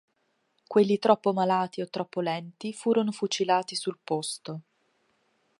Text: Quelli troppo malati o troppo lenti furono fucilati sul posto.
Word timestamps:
Quelli 0.65 0.97
troppo 0.97 1.31
malati 1.31 1.79
o 1.81 1.87
troppo 1.87 2.21
lenti 2.21 2.73
furono 2.73 3.11
fucilati 3.11 3.75
sul 3.75 3.99
posto. 4.03 4.61